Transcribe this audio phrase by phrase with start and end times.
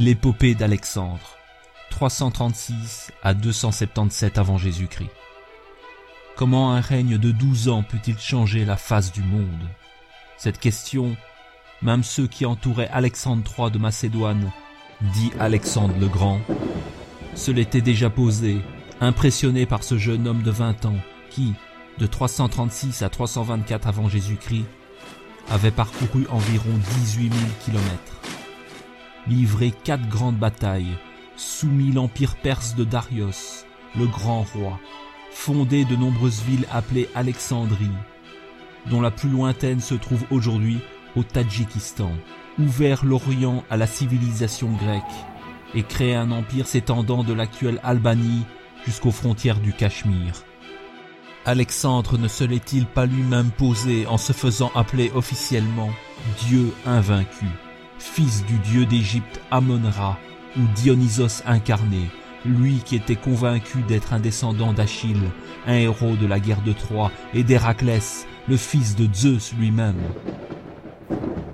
[0.00, 1.36] L'épopée d'Alexandre,
[1.90, 5.10] 336 à 277 avant Jésus-Christ.
[6.36, 9.68] Comment un règne de douze ans peut-il changer la face du monde?
[10.38, 11.14] Cette question,
[11.82, 14.50] même ceux qui entouraient Alexandre III de Macédoine,
[15.02, 16.40] dit Alexandre le Grand,
[17.34, 18.62] se l'étaient déjà posé,
[19.02, 20.98] impressionné par ce jeune homme de 20 ans
[21.28, 21.52] qui,
[21.98, 24.64] de 336 à 324 avant Jésus-Christ,
[25.50, 27.34] avait parcouru environ 18 000
[27.66, 28.39] kilomètres,
[29.26, 30.96] livré quatre grandes batailles,
[31.36, 33.64] soumis l'empire perse de Darius,
[33.96, 34.78] le grand roi,
[35.30, 37.90] fondé de nombreuses villes appelées Alexandrie,
[38.86, 40.80] dont la plus lointaine se trouve aujourd'hui
[41.16, 42.12] au Tadjikistan,
[42.58, 45.02] ouvert l'Orient à la civilisation grecque
[45.74, 48.44] et créé un empire s'étendant de l'actuelle Albanie
[48.84, 50.44] jusqu'aux frontières du Cachemire.
[51.46, 55.90] Alexandre ne se l'est-il pas lui-même posé en se faisant appeler officiellement
[56.40, 57.46] Dieu invaincu,
[58.00, 60.18] fils du dieu d'Égypte Amon-Ra
[60.56, 62.10] ou Dionysos incarné,
[62.44, 65.30] lui qui était convaincu d'être un descendant d'Achille,
[65.66, 70.00] un héros de la guerre de Troie, et d'Héraclès, le fils de Zeus lui-même.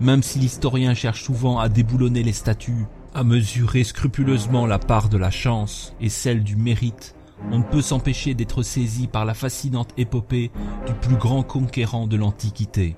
[0.00, 5.16] Même si l'historien cherche souvent à déboulonner les statues, à mesurer scrupuleusement la part de
[5.16, 7.14] la chance et celle du mérite,
[7.50, 10.50] on ne peut s'empêcher d'être saisi par la fascinante épopée
[10.86, 12.96] du plus grand conquérant de l'Antiquité.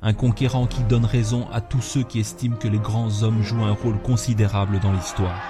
[0.00, 3.64] Un conquérant qui donne raison à tous ceux qui estiment que les grands hommes jouent
[3.64, 5.40] un rôle considérable dans l'histoire.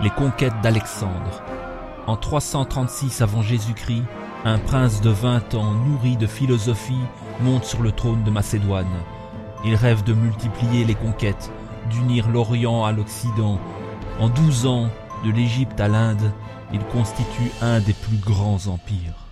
[0.00, 1.42] Les conquêtes d'Alexandre.
[2.06, 4.04] En 336 avant Jésus-Christ,
[4.46, 7.04] un prince de 20 ans nourri de philosophie
[7.42, 8.86] monte sur le trône de Macédoine.
[9.66, 11.52] Il rêve de multiplier les conquêtes,
[11.90, 13.60] d'unir l'Orient à l'Occident.
[14.18, 14.88] En 12 ans,
[15.26, 16.32] de l'Égypte à l'Inde,
[16.72, 19.27] il constitue un des plus grands empires.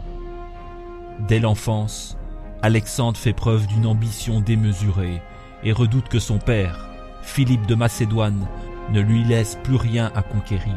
[1.20, 2.16] Dès l'enfance,
[2.62, 5.22] Alexandre fait preuve d'une ambition démesurée
[5.64, 6.88] et redoute que son père,
[7.22, 8.46] Philippe de Macédoine,
[8.92, 10.76] ne lui laisse plus rien à conquérir.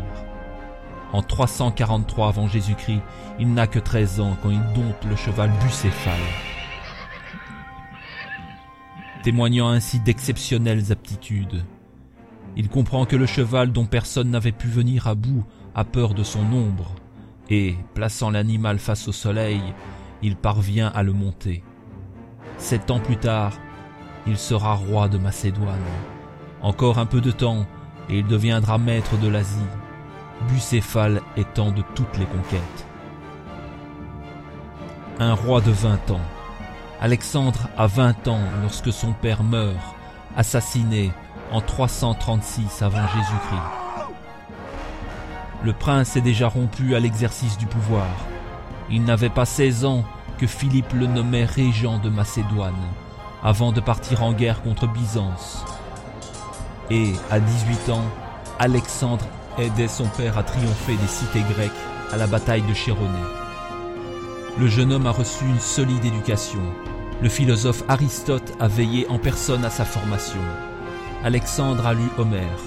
[1.11, 3.01] En 343 avant Jésus-Christ,
[3.39, 6.15] il n'a que 13 ans quand il dompte le cheval bucéphale.
[9.23, 11.63] Témoignant ainsi d'exceptionnelles aptitudes,
[12.55, 15.43] il comprend que le cheval dont personne n'avait pu venir à bout
[15.75, 16.95] a peur de son ombre,
[17.49, 19.61] et, plaçant l'animal face au soleil,
[20.21, 21.63] il parvient à le monter.
[22.57, 23.53] Sept ans plus tard,
[24.27, 25.79] il sera roi de Macédoine.
[26.61, 27.65] Encore un peu de temps,
[28.09, 29.59] et il deviendra maître de l'Asie,
[30.49, 32.85] Bucéphale étant de toutes les conquêtes.
[35.19, 36.21] Un roi de vingt ans.
[37.01, 39.75] Alexandre a vingt ans lorsque son père meurt,
[40.35, 41.11] assassiné
[41.51, 44.09] en 336 avant Jésus-Christ.
[45.63, 48.07] Le prince est déjà rompu à l'exercice du pouvoir.
[48.91, 50.03] Il n'avait pas 16 ans
[50.37, 52.73] que Philippe le nommait régent de Macédoine,
[53.43, 55.63] avant de partir en guerre contre Byzance
[56.89, 58.05] et, à 18 ans,
[58.57, 59.25] Alexandre
[59.57, 61.71] aidait son père à triompher des cités grecques
[62.11, 63.07] à la bataille de Chéronée.
[64.57, 66.61] Le jeune homme a reçu une solide éducation.
[67.21, 70.39] Le philosophe Aristote a veillé en personne à sa formation.
[71.23, 72.59] Alexandre a lu Homère,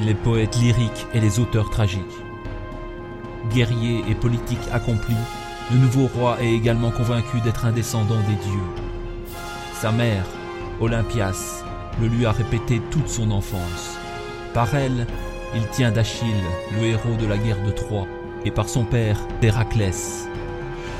[0.00, 2.04] les poètes lyriques et les auteurs tragiques.
[3.54, 5.16] Guerrier et politique accompli,
[5.70, 8.84] le nouveau roi est également convaincu d'être un descendant des dieux.
[9.74, 10.26] Sa mère,
[10.80, 11.64] Olympias,
[12.00, 13.96] le lui a répété toute son enfance.
[14.52, 15.06] Par elle,
[15.54, 16.26] il tient d'Achille,
[16.72, 18.08] le héros de la guerre de Troie,
[18.44, 20.28] et par son père, d'Héraclès,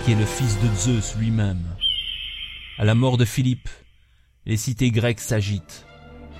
[0.04, 1.62] qui est le fils de Zeus lui-même.
[2.78, 3.69] À la mort de Philippe,
[4.47, 5.84] les cités grecques s'agitent.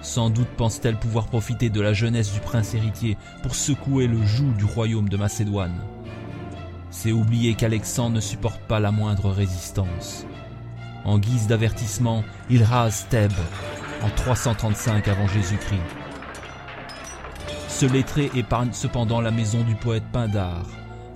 [0.02, 4.52] Sans doute pense-t-elle pouvoir profiter de la jeunesse du prince héritier pour secouer le joug
[4.56, 5.78] du royaume de Macédoine.
[6.90, 10.26] C'est oublier qu'Alexandre ne supporte pas la moindre résistance.
[11.04, 13.32] En guise d'avertissement, il rase Thèbes
[14.02, 15.80] en 335 avant Jésus-Christ.
[17.68, 20.66] Ce lettré épargne cependant la maison du poète Pindare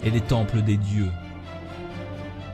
[0.03, 1.11] et les temples des dieux.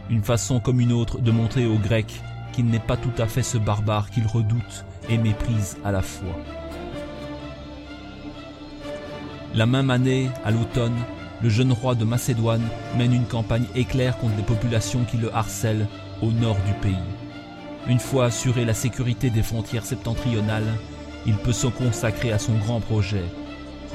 [0.09, 2.20] Une façon comme une autre de montrer aux Grecs
[2.53, 6.34] qu'il n'est pas tout à fait ce barbare qu'ils redoutent et méprisent à la fois.
[9.54, 10.97] La même année, à l'automne,
[11.42, 15.87] le jeune roi de Macédoine mène une campagne éclair contre les populations qui le harcèlent
[16.22, 16.97] au nord du pays.
[17.89, 20.77] Une fois assuré la sécurité des frontières septentrionales,
[21.27, 23.25] il peut se consacrer à son grand projet,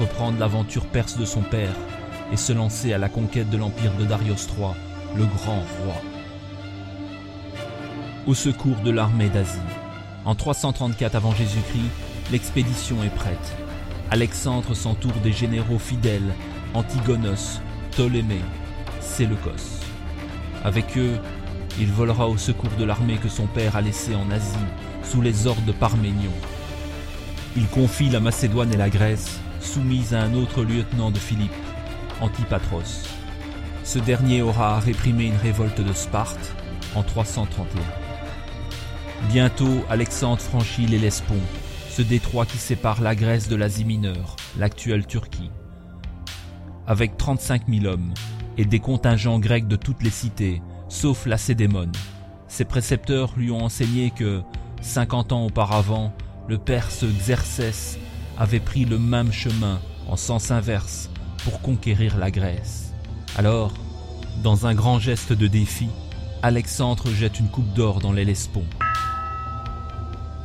[0.00, 1.74] reprendre l'aventure perse de son père
[2.32, 4.70] et se lancer à la conquête de l'empire de Darius III,
[5.16, 5.94] le grand roi.
[8.26, 9.58] Au secours de l'armée d'Asie.
[10.24, 13.56] En 334 avant Jésus-Christ, l'expédition est prête.
[14.10, 16.34] Alexandre s'entoure des généraux fidèles,
[16.76, 18.42] Antigonos, Ptolémée,
[19.00, 19.80] Séleucos.
[20.62, 21.18] Avec eux,
[21.80, 24.58] il volera au secours de l'armée que son père a laissée en Asie,
[25.02, 26.32] sous les ordres de Parménion.
[27.56, 31.50] Il confie la Macédoine et la Grèce, soumises à un autre lieutenant de Philippe,
[32.20, 33.08] Antipatros.
[33.82, 36.52] Ce dernier aura réprimé une révolte de Sparte
[36.94, 37.80] en 331.
[39.30, 41.40] Bientôt, Alexandre franchit l'Hellespont,
[41.88, 45.50] ce détroit qui sépare la Grèce de l'Asie mineure, l'actuelle Turquie.
[46.86, 48.14] Avec 35 000 hommes
[48.56, 51.92] et des contingents grecs de toutes les cités, sauf Lacédémone,
[52.46, 54.42] ses précepteurs lui ont enseigné que,
[54.82, 56.12] 50 ans auparavant,
[56.48, 57.98] le Perse Xerxès
[58.38, 61.10] avait pris le même chemin en sens inverse
[61.44, 62.92] pour conquérir la Grèce.
[63.36, 63.74] Alors,
[64.44, 65.88] dans un grand geste de défi,
[66.42, 68.64] Alexandre jette une coupe d'or dans l'Hellespont.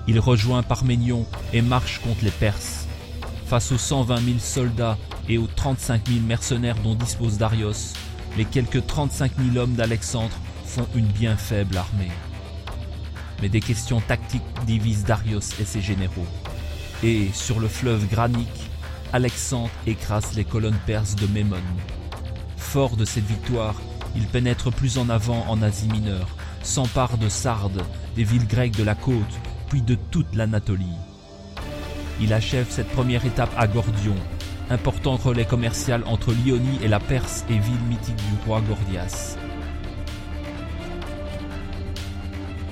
[0.07, 2.87] Il rejoint Parménion et marche contre les Perses.
[3.45, 4.97] Face aux 120 000 soldats
[5.29, 7.93] et aux 35 000 mercenaires dont dispose Darius,
[8.37, 10.35] les quelques 35 000 hommes d'Alexandre
[10.65, 12.11] font une bien faible armée.
[13.41, 16.27] Mais des questions tactiques divisent Darius et ses généraux.
[17.03, 18.69] Et sur le fleuve granique,
[19.13, 21.59] Alexandre écrase les colonnes perses de Mémone.
[22.57, 23.75] Fort de cette victoire,
[24.15, 26.29] il pénètre plus en avant en Asie mineure,
[26.63, 27.83] s'empare de Sardes,
[28.15, 29.15] des villes grecques de la côte,
[29.69, 30.85] puis de toute l'Anatolie.
[32.21, 34.15] Il achève cette première étape à Gordion,
[34.69, 39.37] important relais commercial entre l'Ionie et la Perse et ville mythique du roi Gordias.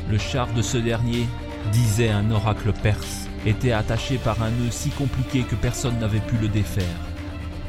[0.09, 1.27] Le char de ce dernier,
[1.71, 6.37] disait un oracle perse, était attaché par un nœud si compliqué que personne n'avait pu
[6.37, 6.85] le défaire.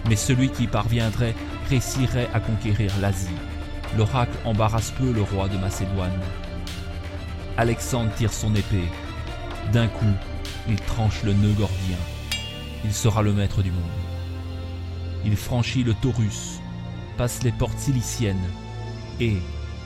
[0.08, 1.34] Mais celui qui parviendrait
[1.68, 3.28] réussirait à conquérir l'Asie.
[3.96, 6.18] L'oracle embarrasse peu le roi de Macédoine.
[7.56, 8.88] Alexandre tire son épée.
[9.72, 10.14] D'un coup,
[10.68, 11.98] il tranche le nœud gordien.
[12.84, 14.09] Il sera le maître du monde.
[15.24, 16.60] Il franchit le Taurus,
[17.16, 18.36] passe les portes ciliciennes
[19.20, 19.36] et,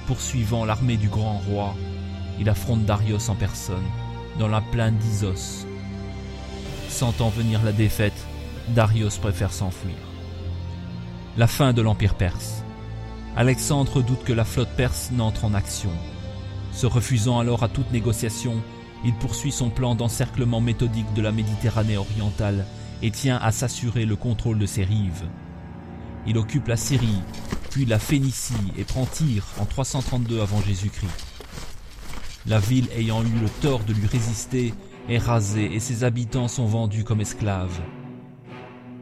[0.07, 1.75] poursuivant l'armée du grand roi,
[2.39, 3.85] il affronte Darius en personne,
[4.39, 5.67] dans la plaine d'Isos.
[6.89, 8.27] Sentant venir la défaite,
[8.69, 9.97] Darius préfère s'enfuir.
[11.37, 12.63] La fin de l'Empire perse.
[13.37, 15.91] Alexandre doute que la flotte perse n'entre en action.
[16.73, 18.63] Se refusant alors à toute négociation,
[19.05, 22.65] il poursuit son plan d'encerclement méthodique de la Méditerranée orientale
[23.03, 25.25] et tient à s'assurer le contrôle de ses rives.
[26.27, 27.23] Il occupe la Syrie,
[27.71, 31.27] puis la Phénicie et prend Tyr en 332 avant Jésus-Christ.
[32.47, 34.75] La ville ayant eu le tort de lui résister
[35.09, 37.81] est rasée et ses habitants sont vendus comme esclaves.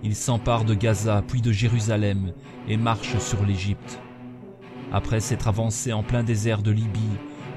[0.05, 2.33] Il s'empare de Gaza puis de Jérusalem
[2.69, 4.01] et marche sur l'Égypte.
[4.93, 7.01] Après s'être avancé en plein désert de Libye,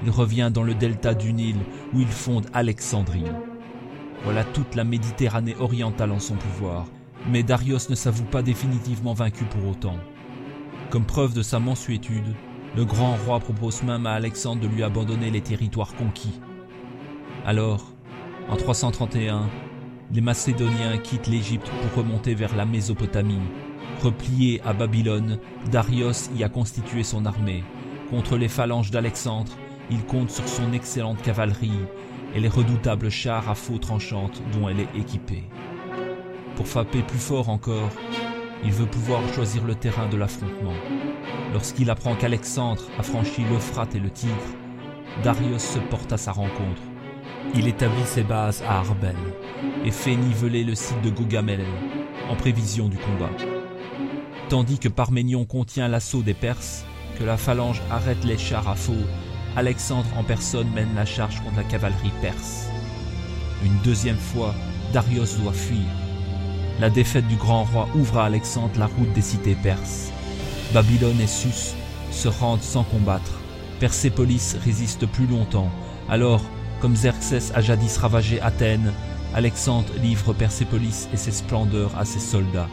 [0.04, 1.56] il revient dans le delta du Nil
[1.92, 3.24] où il fonde Alexandrie.
[4.26, 6.86] Voilà toute la Méditerranée orientale en son pouvoir,
[7.30, 9.94] mais Darius ne s'avoue pas définitivement vaincu pour autant.
[10.90, 12.34] Comme preuve de sa mansuétude,
[12.74, 16.40] le grand roi propose même à Alexandre de lui abandonner les territoires conquis.
[17.46, 17.92] Alors,
[18.48, 19.48] en 331,
[20.12, 23.38] les Macédoniens quittent l'Égypte pour remonter vers la Mésopotamie,
[24.02, 25.38] Replié à Babylone,
[25.70, 27.62] Darius y a constitué son armée.
[28.10, 29.52] Contre les phalanges d'Alexandre,
[29.88, 31.70] il compte sur son excellente cavalerie
[32.34, 35.44] et les redoutables chars à faux tranchantes dont elle est équipée.
[36.56, 37.90] Pour frapper plus fort encore,
[38.64, 40.74] il veut pouvoir choisir le terrain de l'affrontement.
[41.52, 44.34] Lorsqu'il apprend qu'Alexandre a franchi l'Euphrate et le Tigre,
[45.22, 46.82] Darius se porte à sa rencontre.
[47.54, 49.16] Il établit ses bases à Arbel
[49.84, 51.64] et fait niveler le site de Gaugamel
[52.28, 53.30] en prévision du combat
[54.48, 56.84] tandis que Parménion contient l'assaut des Perses,
[57.18, 58.92] que la phalange arrête les chars à faux,
[59.56, 62.66] Alexandre en personne mène la charge contre la cavalerie perse.
[63.64, 64.54] Une deuxième fois,
[64.92, 65.86] Darius doit fuir.
[66.78, 70.12] La défaite du grand roi ouvre à Alexandre la route des cités perses.
[70.74, 71.74] Babylone et Sus
[72.10, 73.40] se rendent sans combattre.
[73.80, 75.70] Persépolis résiste plus longtemps.
[76.10, 76.42] Alors,
[76.82, 78.92] comme Xerxès a jadis ravagé Athènes,
[79.34, 82.68] Alexandre livre Persépolis et ses splendeurs à ses soldats.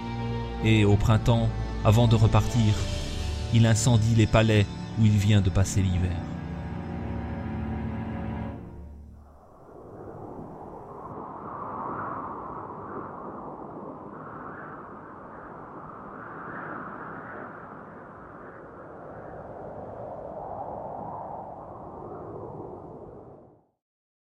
[0.65, 1.47] Et au printemps,
[1.85, 2.73] avant de repartir,
[3.53, 4.65] il incendie les palais
[4.99, 6.11] où il vient de passer l'hiver.